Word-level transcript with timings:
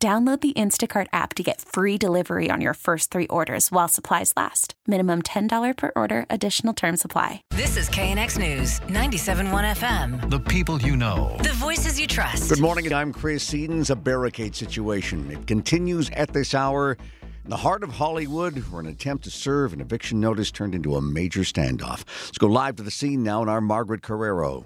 Download 0.00 0.40
the 0.40 0.52
Instacart 0.52 1.08
app 1.12 1.34
to 1.34 1.42
get 1.42 1.60
free 1.60 1.98
delivery 1.98 2.50
on 2.52 2.60
your 2.60 2.74
first 2.74 3.10
three 3.10 3.26
orders 3.26 3.72
while 3.72 3.88
supplies 3.88 4.32
last. 4.36 4.74
Minimum 4.86 5.22
$10 5.22 5.76
per 5.76 5.90
order, 5.96 6.24
additional 6.30 6.72
term 6.72 6.96
supply. 6.96 7.42
This 7.50 7.76
is 7.76 7.88
KNX 7.88 8.38
News, 8.38 8.78
97.1 8.82 9.50
FM. 9.72 10.30
The 10.30 10.38
people 10.38 10.80
you 10.80 10.96
know. 10.96 11.36
The 11.42 11.52
voices 11.54 11.98
you 11.98 12.06
trust. 12.06 12.48
Good 12.48 12.60
morning, 12.60 12.86
and 12.86 12.94
I'm 12.94 13.12
Chris 13.12 13.52
Edens. 13.52 13.90
A 13.90 13.96
barricade 13.96 14.54
situation. 14.54 15.32
It 15.32 15.48
continues 15.48 16.10
at 16.10 16.32
this 16.32 16.54
hour. 16.54 16.96
In 17.42 17.50
the 17.50 17.56
heart 17.56 17.82
of 17.82 17.90
Hollywood, 17.90 18.56
where 18.70 18.80
an 18.80 18.86
attempt 18.86 19.24
to 19.24 19.32
serve 19.32 19.72
an 19.72 19.80
eviction 19.80 20.20
notice 20.20 20.52
turned 20.52 20.76
into 20.76 20.94
a 20.94 21.02
major 21.02 21.40
standoff. 21.40 22.04
Let's 22.26 22.38
go 22.38 22.46
live 22.46 22.76
to 22.76 22.84
the 22.84 22.92
scene 22.92 23.24
now 23.24 23.42
in 23.42 23.48
our 23.48 23.60
Margaret 23.60 24.02
Carrero. 24.02 24.64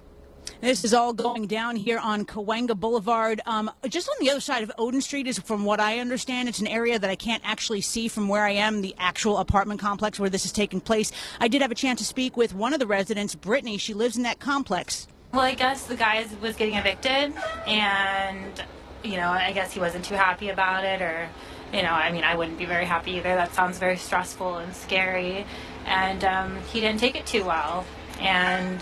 This 0.63 0.85
is 0.85 0.93
all 0.93 1.11
going 1.11 1.47
down 1.47 1.75
here 1.75 1.99
on 1.99 2.23
Cahuenga 2.23 2.79
Boulevard. 2.79 3.41
Um, 3.45 3.69
just 3.89 4.07
on 4.07 4.15
the 4.21 4.31
other 4.31 4.39
side 4.39 4.63
of 4.63 4.71
Odin 4.77 5.01
Street 5.01 5.27
is, 5.27 5.37
from 5.37 5.65
what 5.65 5.81
I 5.81 5.99
understand, 5.99 6.47
it's 6.47 6.61
an 6.61 6.67
area 6.67 6.97
that 6.97 7.09
I 7.09 7.17
can't 7.17 7.43
actually 7.45 7.81
see 7.81 8.07
from 8.07 8.29
where 8.29 8.45
I 8.45 8.51
am, 8.51 8.81
the 8.81 8.95
actual 8.97 9.39
apartment 9.39 9.81
complex 9.81 10.21
where 10.21 10.29
this 10.29 10.45
is 10.45 10.53
taking 10.53 10.79
place. 10.79 11.11
I 11.41 11.49
did 11.49 11.61
have 11.61 11.71
a 11.71 11.75
chance 11.75 11.99
to 11.99 12.05
speak 12.05 12.37
with 12.37 12.55
one 12.55 12.73
of 12.73 12.79
the 12.79 12.87
residents, 12.87 13.35
Brittany. 13.35 13.77
She 13.77 13.93
lives 13.93 14.15
in 14.15 14.23
that 14.23 14.39
complex. 14.39 15.05
Well, 15.33 15.41
I 15.41 15.53
guess 15.53 15.85
the 15.85 15.97
guy 15.97 16.25
was 16.41 16.55
getting 16.55 16.75
evicted, 16.75 17.33
and, 17.67 18.63
you 19.03 19.17
know, 19.17 19.31
I 19.31 19.51
guess 19.51 19.73
he 19.73 19.81
wasn't 19.81 20.05
too 20.05 20.15
happy 20.15 20.47
about 20.47 20.85
it, 20.85 21.01
or, 21.01 21.27
you 21.73 21.81
know, 21.81 21.91
I 21.91 22.09
mean, 22.09 22.23
I 22.23 22.37
wouldn't 22.37 22.57
be 22.57 22.63
very 22.63 22.85
happy 22.85 23.17
either. 23.17 23.35
That 23.35 23.53
sounds 23.53 23.79
very 23.79 23.97
stressful 23.97 24.59
and 24.59 24.73
scary. 24.73 25.45
And 25.85 26.23
um, 26.23 26.55
he 26.71 26.79
didn't 26.79 27.01
take 27.01 27.17
it 27.17 27.25
too 27.25 27.43
well. 27.43 27.83
And 28.21 28.81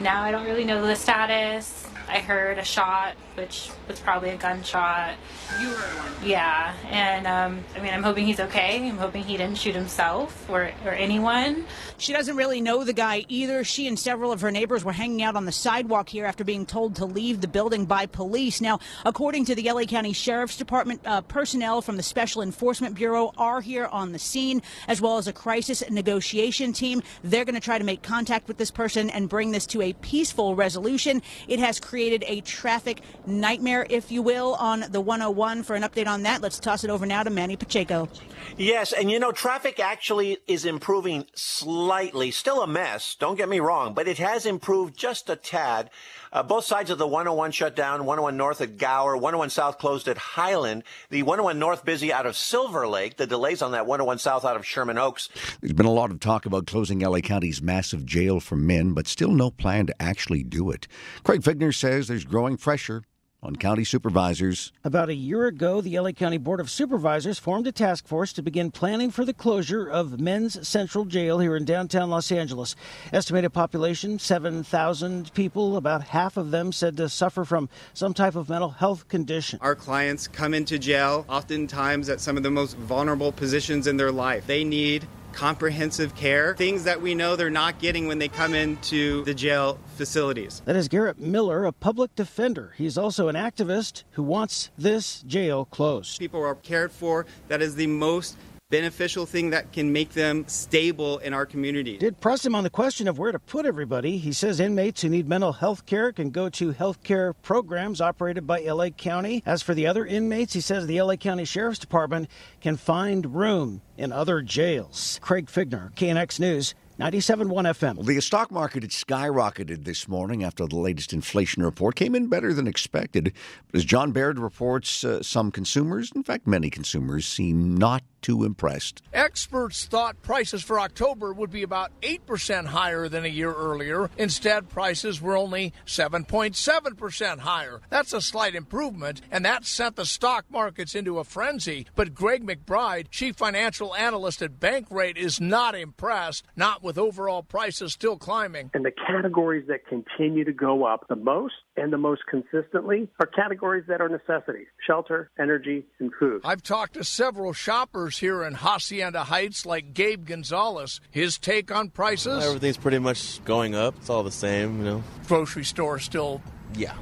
now 0.00 0.22
I 0.22 0.30
don't 0.30 0.44
really 0.44 0.64
know 0.64 0.84
the 0.86 0.96
status. 0.96 1.81
I 2.08 2.18
heard 2.18 2.58
a 2.58 2.64
shot, 2.64 3.14
which 3.34 3.70
was 3.88 3.98
probably 4.00 4.30
a 4.30 4.36
gunshot. 4.36 5.14
You 5.60 5.68
heard 5.68 5.98
one? 5.98 6.28
Yeah, 6.28 6.74
and 6.88 7.26
um, 7.26 7.64
I 7.74 7.80
mean, 7.80 7.94
I'm 7.94 8.02
hoping 8.02 8.26
he's 8.26 8.40
okay. 8.40 8.86
I'm 8.88 8.98
hoping 8.98 9.24
he 9.24 9.36
didn't 9.36 9.56
shoot 9.56 9.74
himself 9.74 10.48
or, 10.50 10.70
or 10.84 10.92
anyone. 10.92 11.64
She 11.98 12.12
doesn't 12.12 12.36
really 12.36 12.60
know 12.60 12.84
the 12.84 12.92
guy 12.92 13.24
either. 13.28 13.64
She 13.64 13.88
and 13.88 13.98
several 13.98 14.32
of 14.32 14.40
her 14.40 14.50
neighbors 14.50 14.84
were 14.84 14.92
hanging 14.92 15.22
out 15.22 15.36
on 15.36 15.44
the 15.44 15.52
sidewalk 15.52 16.08
here 16.08 16.26
after 16.26 16.44
being 16.44 16.66
told 16.66 16.96
to 16.96 17.06
leave 17.06 17.40
the 17.40 17.48
building 17.48 17.86
by 17.86 18.06
police. 18.06 18.60
Now, 18.60 18.80
according 19.04 19.46
to 19.46 19.54
the 19.54 19.70
LA 19.70 19.84
County 19.84 20.12
Sheriff's 20.12 20.56
Department, 20.56 21.00
uh, 21.06 21.22
personnel 21.22 21.80
from 21.80 21.96
the 21.96 22.02
Special 22.02 22.42
Enforcement 22.42 22.94
Bureau 22.94 23.32
are 23.38 23.60
here 23.60 23.86
on 23.86 24.12
the 24.12 24.18
scene, 24.18 24.62
as 24.88 25.00
well 25.00 25.18
as 25.18 25.26
a 25.26 25.32
crisis 25.32 25.82
negotiation 25.90 26.72
team. 26.72 27.02
They're 27.24 27.44
going 27.44 27.54
to 27.54 27.60
try 27.60 27.78
to 27.78 27.84
make 27.84 28.02
contact 28.02 28.48
with 28.48 28.58
this 28.58 28.70
person 28.70 29.08
and 29.10 29.28
bring 29.28 29.52
this 29.52 29.66
to 29.68 29.80
a 29.80 29.92
peaceful 29.94 30.54
resolution. 30.54 31.22
It 31.48 31.58
has 31.58 31.80
created 31.80 32.01
a 32.10 32.40
traffic 32.40 33.00
nightmare, 33.26 33.86
if 33.88 34.10
you 34.10 34.22
will, 34.22 34.54
on 34.54 34.84
the 34.90 35.00
101. 35.00 35.62
For 35.62 35.76
an 35.76 35.82
update 35.82 36.08
on 36.08 36.24
that, 36.24 36.42
let's 36.42 36.58
toss 36.58 36.82
it 36.84 36.90
over 36.90 37.06
now 37.06 37.22
to 37.22 37.30
Manny 37.30 37.56
Pacheco. 37.56 38.08
Yes, 38.56 38.92
and 38.92 39.10
you 39.10 39.18
know, 39.18 39.32
traffic 39.32 39.78
actually 39.78 40.38
is 40.46 40.64
improving 40.64 41.26
slightly. 41.34 42.30
Still 42.30 42.62
a 42.62 42.66
mess, 42.66 43.14
don't 43.18 43.36
get 43.36 43.48
me 43.48 43.60
wrong, 43.60 43.94
but 43.94 44.08
it 44.08 44.18
has 44.18 44.44
improved 44.44 44.96
just 44.96 45.30
a 45.30 45.36
tad. 45.36 45.90
Uh, 46.32 46.42
both 46.42 46.64
sides 46.64 46.90
of 46.90 46.96
the 46.96 47.06
101 47.06 47.52
shut 47.52 47.76
down, 47.76 48.06
101 48.06 48.36
north 48.38 48.62
at 48.62 48.78
Gower, 48.78 49.14
101 49.14 49.50
south 49.50 49.78
closed 49.78 50.08
at 50.08 50.16
Highland, 50.16 50.82
the 51.10 51.22
101 51.22 51.58
north 51.58 51.84
busy 51.84 52.10
out 52.10 52.24
of 52.24 52.36
Silver 52.36 52.88
Lake, 52.88 53.18
the 53.18 53.26
delays 53.26 53.60
on 53.60 53.72
that 53.72 53.86
101 53.86 54.18
south 54.18 54.44
out 54.44 54.56
of 54.56 54.64
Sherman 54.64 54.96
Oaks. 54.96 55.28
There's 55.60 55.74
been 55.74 55.84
a 55.84 55.92
lot 55.92 56.10
of 56.10 56.20
talk 56.20 56.46
about 56.46 56.66
closing 56.66 57.00
LA 57.00 57.20
County's 57.20 57.60
massive 57.60 58.06
jail 58.06 58.40
for 58.40 58.56
men, 58.56 58.94
but 58.94 59.06
still 59.06 59.30
no 59.30 59.50
plan 59.50 59.86
to 59.86 60.02
actually 60.02 60.42
do 60.42 60.70
it. 60.70 60.88
Craig 61.22 61.42
Fiegener 61.42 61.74
says 61.82 62.06
there's 62.06 62.24
growing 62.24 62.56
pressure 62.56 63.02
on 63.42 63.56
county 63.56 63.82
supervisors. 63.82 64.70
About 64.84 65.08
a 65.08 65.16
year 65.16 65.48
ago, 65.48 65.80
the 65.80 65.98
LA 65.98 66.12
County 66.12 66.38
Board 66.38 66.60
of 66.60 66.70
Supervisors 66.70 67.40
formed 67.40 67.66
a 67.66 67.72
task 67.72 68.06
force 68.06 68.32
to 68.34 68.40
begin 68.40 68.70
planning 68.70 69.10
for 69.10 69.24
the 69.24 69.34
closure 69.34 69.90
of 69.90 70.20
Men's 70.20 70.68
Central 70.68 71.04
Jail 71.04 71.40
here 71.40 71.56
in 71.56 71.64
downtown 71.64 72.08
Los 72.08 72.30
Angeles. 72.30 72.76
Estimated 73.12 73.52
population 73.52 74.20
7,000 74.20 75.34
people, 75.34 75.76
about 75.76 76.04
half 76.04 76.36
of 76.36 76.52
them 76.52 76.70
said 76.70 76.96
to 76.98 77.08
suffer 77.08 77.44
from 77.44 77.68
some 77.94 78.14
type 78.14 78.36
of 78.36 78.48
mental 78.48 78.70
health 78.70 79.08
condition. 79.08 79.58
Our 79.60 79.74
clients 79.74 80.28
come 80.28 80.54
into 80.54 80.78
jail 80.78 81.26
oftentimes 81.28 82.08
at 82.08 82.20
some 82.20 82.36
of 82.36 82.44
the 82.44 82.50
most 82.52 82.76
vulnerable 82.76 83.32
positions 83.32 83.88
in 83.88 83.96
their 83.96 84.12
life. 84.12 84.46
They 84.46 84.62
need 84.62 85.08
comprehensive 85.32 86.14
care, 86.14 86.54
things 86.56 86.84
that 86.84 87.00
we 87.00 87.14
know 87.14 87.36
they're 87.36 87.50
not 87.50 87.78
getting 87.78 88.06
when 88.06 88.18
they 88.18 88.28
come 88.28 88.54
into 88.54 89.24
the 89.24 89.34
jail 89.34 89.78
facilities. 89.96 90.62
That 90.64 90.76
is 90.76 90.88
Garrett 90.88 91.18
Miller, 91.18 91.64
a 91.64 91.72
public 91.72 92.14
defender. 92.14 92.74
He's 92.76 92.96
also 92.98 93.28
an 93.28 93.36
activist 93.36 94.04
who 94.12 94.22
wants 94.22 94.70
this 94.78 95.22
jail 95.22 95.64
closed. 95.64 96.18
People 96.18 96.42
are 96.42 96.54
cared 96.54 96.92
for. 96.92 97.26
That 97.48 97.62
is 97.62 97.74
the 97.74 97.86
most 97.86 98.36
beneficial 98.72 99.26
thing 99.26 99.50
that 99.50 99.70
can 99.70 99.92
make 99.92 100.14
them 100.14 100.44
stable 100.48 101.18
in 101.18 101.34
our 101.34 101.44
community. 101.44 101.98
Did 101.98 102.18
press 102.20 102.44
him 102.44 102.54
on 102.54 102.64
the 102.64 102.70
question 102.70 103.06
of 103.06 103.18
where 103.18 103.30
to 103.30 103.38
put 103.38 103.66
everybody. 103.66 104.16
He 104.16 104.32
says 104.32 104.60
inmates 104.60 105.02
who 105.02 105.10
need 105.10 105.28
mental 105.28 105.52
health 105.52 105.84
care 105.84 106.10
can 106.10 106.30
go 106.30 106.48
to 106.48 106.70
health 106.70 107.02
care 107.02 107.34
programs 107.34 108.00
operated 108.00 108.46
by 108.46 108.60
LA 108.60 108.88
County. 108.88 109.42
As 109.44 109.60
for 109.60 109.74
the 109.74 109.86
other 109.86 110.06
inmates, 110.06 110.54
he 110.54 110.62
says 110.62 110.86
the 110.86 111.02
LA 111.02 111.16
County 111.16 111.44
Sheriff's 111.44 111.78
Department 111.78 112.30
can 112.62 112.78
find 112.78 113.34
room 113.34 113.82
in 113.98 114.10
other 114.10 114.40
jails. 114.40 115.20
Craig 115.22 115.46
Fiegener, 115.46 115.92
KNX 115.94 116.40
News. 116.40 116.74
97.1 117.00 117.48
FM. 117.48 117.96
Well, 117.96 118.04
the 118.04 118.20
stock 118.20 118.50
market 118.50 118.82
had 118.82 118.90
skyrocketed 118.90 119.84
this 119.84 120.06
morning 120.06 120.44
after 120.44 120.66
the 120.66 120.76
latest 120.76 121.12
inflation 121.12 121.62
report 121.62 121.96
came 121.96 122.14
in 122.14 122.28
better 122.28 122.52
than 122.52 122.66
expected. 122.66 123.32
But 123.66 123.78
as 123.78 123.84
John 123.84 124.12
Baird 124.12 124.38
reports, 124.38 125.02
uh, 125.02 125.22
some 125.22 125.50
consumers, 125.50 126.12
in 126.14 126.22
fact, 126.22 126.46
many 126.46 126.70
consumers, 126.70 127.26
seem 127.26 127.76
not 127.76 128.02
too 128.22 128.44
impressed. 128.44 129.02
Experts 129.12 129.84
thought 129.84 130.22
prices 130.22 130.62
for 130.62 130.80
October 130.80 131.32
would 131.32 131.50
be 131.50 131.62
about 131.62 131.90
8% 132.00 132.66
higher 132.66 133.08
than 133.08 133.24
a 133.24 133.28
year 133.28 133.52
earlier. 133.52 134.08
Instead, 134.16 134.68
prices 134.68 135.20
were 135.20 135.36
only 135.36 135.72
7.7% 135.84 137.38
higher. 137.40 137.80
That's 137.90 138.12
a 138.12 138.20
slight 138.20 138.54
improvement, 138.54 139.20
and 139.30 139.44
that 139.44 139.66
sent 139.66 139.96
the 139.96 140.06
stock 140.06 140.46
markets 140.50 140.94
into 140.94 141.18
a 141.18 141.24
frenzy. 141.24 141.86
But 141.94 142.14
Greg 142.14 142.46
McBride, 142.46 143.10
chief 143.10 143.36
financial 143.36 143.94
analyst 143.94 144.40
at 144.42 144.60
Bankrate, 144.60 145.16
is 145.16 145.40
not 145.40 145.74
impressed, 145.74 146.46
not 146.56 146.82
with 146.82 146.96
overall 146.96 147.42
prices 147.42 147.92
still 147.92 148.16
climbing. 148.16 148.70
And 148.74 148.84
the 148.84 148.92
categories 148.92 149.66
that 149.68 149.86
continue 149.86 150.44
to 150.44 150.52
go 150.52 150.84
up 150.84 151.08
the 151.08 151.16
most 151.16 151.54
and 151.76 151.92
the 151.92 151.98
most 151.98 152.22
consistently 152.30 153.08
are 153.20 153.26
categories 153.26 153.84
that 153.88 154.00
are 154.00 154.08
necessities 154.08 154.66
shelter, 154.86 155.30
energy, 155.38 155.84
and 155.98 156.10
food. 156.18 156.42
I've 156.44 156.62
talked 156.62 156.94
to 156.94 157.04
several 157.04 157.52
shoppers 157.52 158.11
here 158.18 158.42
in 158.44 158.54
Hacienda 158.54 159.24
Heights, 159.24 159.66
like 159.66 159.94
Gabe 159.94 160.26
Gonzalez. 160.26 161.00
His 161.10 161.38
take 161.38 161.70
on 161.70 161.90
prices? 161.90 162.44
Uh, 162.44 162.46
everything's 162.48 162.76
pretty 162.76 162.98
much 162.98 163.44
going 163.44 163.74
up. 163.74 163.94
It's 163.98 164.10
all 164.10 164.22
the 164.22 164.30
same, 164.30 164.78
you 164.78 164.84
know. 164.84 165.04
Grocery 165.26 165.64
store 165.64 165.98
still. 165.98 166.42
Yeah. 166.74 166.94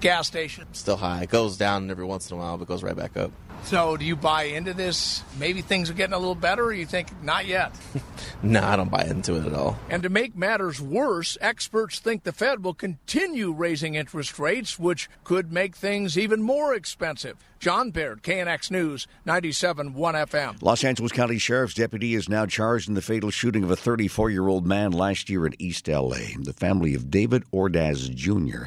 Gas 0.00 0.26
station. 0.26 0.66
Still 0.72 0.96
high. 0.96 1.22
It 1.22 1.30
goes 1.30 1.56
down 1.56 1.90
every 1.90 2.04
once 2.04 2.30
in 2.30 2.36
a 2.36 2.40
while, 2.40 2.56
but 2.56 2.68
goes 2.68 2.82
right 2.82 2.96
back 2.96 3.16
up. 3.16 3.32
So, 3.64 3.96
do 3.96 4.04
you 4.04 4.16
buy 4.16 4.44
into 4.44 4.72
this? 4.72 5.22
Maybe 5.38 5.62
things 5.62 5.90
are 5.90 5.94
getting 5.94 6.14
a 6.14 6.18
little 6.18 6.34
better, 6.34 6.66
or 6.66 6.72
you 6.72 6.86
think 6.86 7.08
not 7.22 7.46
yet? 7.46 7.72
no, 8.42 8.62
I 8.62 8.76
don't 8.76 8.90
buy 8.90 9.04
into 9.04 9.34
it 9.34 9.44
at 9.44 9.52
all. 9.52 9.76
And 9.90 10.02
to 10.04 10.08
make 10.08 10.36
matters 10.36 10.80
worse, 10.80 11.36
experts 11.40 11.98
think 11.98 12.22
the 12.22 12.32
Fed 12.32 12.64
will 12.64 12.74
continue 12.74 13.52
raising 13.52 13.94
interest 13.94 14.38
rates, 14.38 14.78
which 14.78 15.10
could 15.24 15.52
make 15.52 15.76
things 15.76 16.16
even 16.16 16.40
more 16.40 16.72
expensive. 16.72 17.36
John 17.60 17.90
Baird, 17.90 18.22
KNX 18.22 18.70
News, 18.70 19.08
97.1 19.26 19.92
FM. 19.92 20.62
Los 20.62 20.84
Angeles 20.84 21.10
County 21.10 21.38
Sheriff's 21.38 21.74
deputy 21.74 22.14
is 22.14 22.28
now 22.28 22.46
charged 22.46 22.88
in 22.88 22.94
the 22.94 23.02
fatal 23.02 23.30
shooting 23.30 23.64
of 23.64 23.70
a 23.72 23.76
34 23.76 24.30
year 24.30 24.46
old 24.46 24.64
man 24.64 24.92
last 24.92 25.28
year 25.28 25.44
in 25.44 25.54
East 25.58 25.88
LA. 25.88 26.36
The 26.38 26.54
family 26.56 26.94
of 26.94 27.10
David 27.10 27.42
Ordaz 27.52 28.14
Jr. 28.14 28.66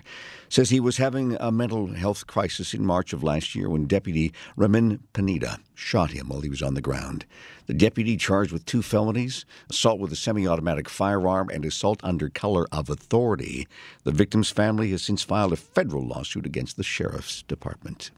says 0.49 0.69
he 0.69 0.81
was 0.81 0.97
having 0.97 1.37
a 1.39 1.53
mental 1.53 1.93
health 1.93 2.27
crisis 2.27 2.73
in 2.73 2.85
March 2.85 3.13
of 3.13 3.23
last 3.23 3.55
year 3.55 3.69
when 3.69 3.85
Deputy 3.85 4.33
Remin 4.57 4.99
Pineda 5.13 5.59
shot 5.73 6.11
him 6.11 6.27
while 6.27 6.41
he 6.41 6.49
was 6.49 6.61
on 6.61 6.73
the 6.73 6.81
ground. 6.81 7.25
The 7.67 7.73
deputy 7.73 8.17
charged 8.17 8.51
with 8.51 8.65
two 8.65 8.81
felonies 8.81 9.45
assault 9.69 10.01
with 10.01 10.11
a 10.11 10.17
semi 10.17 10.45
automatic 10.45 10.89
firearm 10.89 11.49
and 11.49 11.63
assault 11.63 12.01
under 12.03 12.27
color 12.27 12.67
of 12.73 12.89
authority. 12.89 13.69
The 14.03 14.11
victim's 14.11 14.49
family 14.49 14.91
has 14.91 15.01
since 15.01 15.23
filed 15.23 15.53
a 15.53 15.55
federal 15.55 16.05
lawsuit 16.05 16.45
against 16.45 16.75
the 16.75 16.83
sheriff's 16.83 17.43
department. 17.43 18.11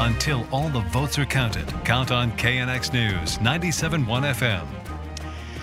Until 0.00 0.46
all 0.50 0.68
the 0.68 0.80
votes 0.80 1.18
are 1.18 1.26
counted. 1.26 1.66
Count 1.84 2.10
on 2.10 2.32
KNX 2.32 2.92
News 2.92 3.38
97.1 3.38 4.04
FM. 4.06 4.79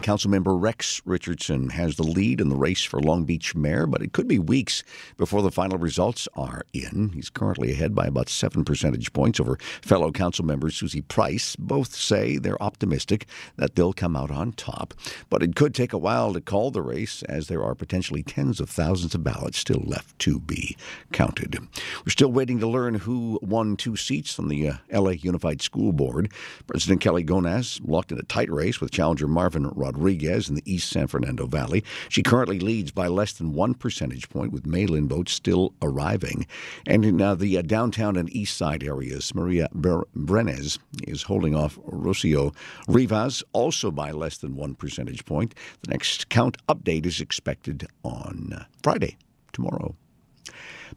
Councilmember 0.08 0.58
Rex 0.58 1.02
Richardson 1.04 1.68
has 1.72 1.98
the 1.98 2.04
lead 2.04 2.40
in 2.40 2.48
the 2.48 2.56
race 2.56 2.82
for 2.82 3.02
Long 3.02 3.26
Beach 3.26 3.54
mayor, 3.54 3.86
but 3.86 4.02
it 4.02 4.14
could 4.14 4.26
be 4.26 4.40
weeks 4.40 4.82
before 5.18 5.42
the 5.42 5.52
final 5.52 5.78
results 5.78 6.30
are 6.34 6.64
in. 6.72 7.12
He's 7.14 7.30
currently 7.30 7.74
ahead 7.74 7.94
by 7.94 8.06
about 8.06 8.30
seven 8.30 8.64
percentage 8.64 9.12
points 9.12 9.38
over 9.38 9.58
fellow 9.82 10.14
councilmember 10.14 10.72
Suzie 10.72 11.06
Price. 11.06 11.58
Both 11.58 11.94
say 11.94 12.38
they're 12.38 12.64
optimistic 12.64 13.28
that 13.58 13.76
they'll 13.76 13.92
come 13.92 14.16
out 14.16 14.32
on 14.32 14.54
top, 14.54 14.94
but 15.30 15.44
it 15.44 15.58
could 15.58 15.76
take 15.76 15.92
a 15.92 15.98
while 15.98 16.32
to 16.32 16.40
call 16.40 16.72
the 16.72 16.82
race 16.82 17.22
as 17.24 17.50
there 17.50 17.62
are 17.66 17.76
potentially 17.76 18.24
tens 18.24 18.62
of 18.62 18.70
thousands 18.70 19.14
of 19.14 19.26
ballots 19.26 19.58
still 19.58 19.84
left 19.86 20.18
to 20.20 20.40
be 20.40 20.78
counted. 21.12 21.60
We're 22.06 22.12
still 22.12 22.32
waiting 22.32 22.62
to 22.62 22.68
learn 22.68 22.94
who 22.94 23.40
won 23.42 23.76
two 23.76 23.98
seats 23.98 24.40
on 24.40 24.48
the 24.48 24.70
uh, 24.70 24.74
LA 24.90 25.12
Unified 25.12 25.62
School 25.62 25.92
Board. 25.92 26.32
President 26.66 27.02
Kelly 27.02 27.24
Gonez 27.26 27.82
locked 27.84 28.14
in 28.14 28.20
a 28.20 28.24
tight 28.24 28.50
race 28.50 28.80
with 28.80 28.92
challenger 28.92 29.28
Marvin 29.28 29.68
Rodriguez. 29.68 29.97
Rodriguez 29.98 30.48
in 30.48 30.56
the 30.56 30.64
East 30.66 30.90
San 30.90 31.08
Fernando 31.08 31.48
Valley. 31.48 31.84
She 32.10 32.22
currently 32.24 32.60
leads 32.60 32.92
by 32.92 33.08
less 33.08 33.34
than 33.34 33.54
one 33.54 33.74
percentage 33.74 34.30
point, 34.30 34.54
with 34.54 34.66
mail 34.66 34.94
in 34.94 35.08
votes 35.08 35.34
still 35.34 35.74
arriving. 35.82 36.46
And 36.86 37.04
in 37.04 37.22
uh, 37.22 37.36
the 37.36 37.58
uh, 37.58 37.62
downtown 37.64 38.16
and 38.16 38.34
east 38.34 38.56
side 38.56 38.84
areas, 38.84 39.34
Maria 39.34 39.68
Brenes 39.76 40.78
is 41.08 41.24
holding 41.24 41.56
off 41.56 41.78
Rocio 41.88 42.54
Rivas, 42.88 43.44
also 43.54 43.92
by 43.92 44.12
less 44.12 44.38
than 44.38 44.56
one 44.56 44.76
percentage 44.76 45.26
point. 45.26 45.56
The 45.82 45.92
next 45.92 46.30
count 46.30 46.58
update 46.68 47.06
is 47.06 47.20
expected 47.20 47.88
on 48.04 48.66
Friday, 48.84 49.18
tomorrow. 49.52 49.96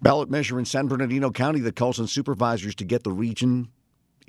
Ballot 0.02 0.31
measure 0.31 0.58
in 0.58 0.64
San 0.64 0.87
Bernardino 0.87 1.31
County 1.31 1.61
that 1.61 1.76
calls 1.76 1.99
on 1.99 2.06
supervisors 2.06 2.75
to 2.76 2.85
get 2.85 3.02
the 3.02 3.11
region 3.11 3.69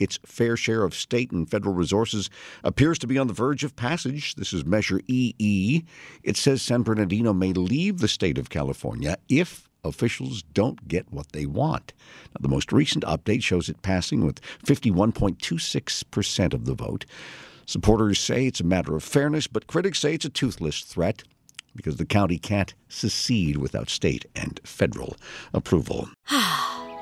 its 0.02 0.20
fair 0.26 0.58
share 0.58 0.84
of 0.84 0.96
state 0.96 1.32
and 1.32 1.50
federal 1.50 1.76
resources 1.76 2.30
appears 2.64 2.98
to 3.00 3.08
be 3.08 3.18
on 3.18 3.28
the 3.28 3.34
verge 3.34 3.64
of 3.64 3.76
passage. 3.76 4.36
This 4.36 4.52
is 4.52 4.66
Measure 4.66 5.02
EE. 5.08 5.84
It 6.24 6.38
says 6.38 6.62
San 6.62 6.82
Bernardino 6.82 7.34
may 7.34 7.54
leave 7.54 8.00
the 8.00 8.08
state 8.08 8.38
of 8.38 8.50
California 8.50 9.18
if 9.30 9.70
officials 9.84 10.44
don't 10.54 10.88
get 10.88 11.12
what 11.12 11.32
they 11.32 11.46
want. 11.46 11.94
Now, 12.30 12.40
the 12.42 12.50
most 12.50 12.72
recent 12.72 13.04
update 13.04 13.44
shows 13.44 13.70
it 13.70 13.82
passing 13.82 14.26
with 14.26 14.42
51.26% 14.66 16.54
of 16.54 16.66
the 16.66 16.74
vote. 16.74 17.06
Supporters 17.66 18.20
say 18.20 18.48
it's 18.48 18.60
a 18.60 18.66
matter 18.66 18.96
of 18.96 19.04
fairness, 19.04 19.48
but 19.48 19.68
critics 19.68 20.00
say 20.00 20.16
it's 20.16 20.26
a 20.26 20.30
toothless 20.30 20.82
threat 20.82 21.24
because 21.76 21.98
the 21.98 22.06
county 22.06 22.38
can't 22.38 22.74
secede 22.90 23.58
without 23.58 23.90
state 23.90 24.26
and 24.36 24.60
federal 24.64 25.16
approval. 25.54 26.10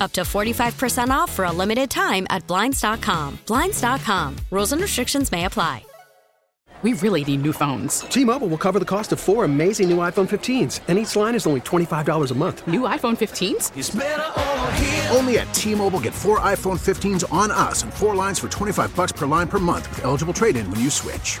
Up 0.00 0.12
to 0.12 0.22
45% 0.22 1.10
off 1.10 1.30
for 1.32 1.44
a 1.44 1.52
limited 1.52 1.90
time 1.90 2.26
at 2.30 2.46
Blinds.com. 2.46 3.38
Blinds.com. 3.46 4.36
Rules 4.50 4.72
and 4.72 4.80
restrictions 4.80 5.30
may 5.30 5.44
apply. 5.44 5.82
We 6.82 6.92
really 6.92 7.24
need 7.24 7.42
new 7.42 7.52
phones. 7.52 8.00
T 8.02 8.24
Mobile 8.24 8.46
will 8.46 8.58
cover 8.58 8.78
the 8.78 8.84
cost 8.84 9.10
of 9.10 9.18
four 9.18 9.44
amazing 9.44 9.90
new 9.90 9.96
iPhone 9.96 10.28
15s, 10.28 10.78
and 10.86 10.96
each 10.96 11.16
line 11.16 11.34
is 11.34 11.44
only 11.44 11.60
$25 11.62 12.30
a 12.30 12.34
month. 12.34 12.68
New 12.68 12.82
iPhone 12.82 13.16
15s? 13.16 15.12
Only 15.16 15.38
at 15.40 15.52
T 15.52 15.74
Mobile 15.74 15.98
get 15.98 16.14
four 16.14 16.38
iPhone 16.38 16.78
15s 16.78 17.24
on 17.32 17.50
us 17.50 17.82
and 17.82 17.92
four 17.92 18.14
lines 18.14 18.38
for 18.38 18.48
25 18.48 18.94
bucks 18.94 19.10
per 19.10 19.26
line 19.26 19.48
per 19.48 19.58
month 19.58 19.88
with 19.90 20.04
eligible 20.04 20.32
trade 20.32 20.54
in 20.54 20.70
when 20.70 20.78
you 20.78 20.88
switch. 20.88 21.40